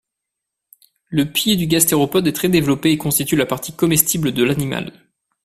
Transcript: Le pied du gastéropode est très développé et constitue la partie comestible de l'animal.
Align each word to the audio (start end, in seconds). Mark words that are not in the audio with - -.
Le 1.09 1.31
pied 1.31 1.55
du 1.57 1.67
gastéropode 1.67 2.25
est 2.25 2.33
très 2.33 2.49
développé 2.49 2.91
et 2.91 2.97
constitue 2.97 3.35
la 3.35 3.45
partie 3.45 3.71
comestible 3.75 4.31
de 4.31 4.43
l'animal. 4.43 4.93